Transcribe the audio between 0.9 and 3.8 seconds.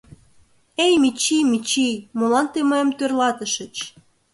Мичий, Мичий, молан тый мыйым тӧрлатышыч?